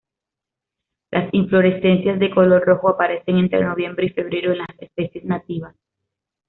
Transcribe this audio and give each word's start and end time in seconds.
Las 1.11 1.31
inflorescencias 1.31 2.17
de 2.17 2.31
color 2.31 2.65
rojo 2.65 2.89
aparecen 2.89 3.37
entre 3.37 3.63
noviembre 3.63 4.07
y 4.07 4.13
febrero 4.13 4.51
en 4.51 4.57
las 4.57 4.69
especies 4.79 5.23
nativas. 5.25 5.75